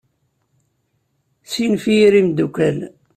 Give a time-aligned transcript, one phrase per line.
[1.43, 2.77] Ssinef i yir imeddukal.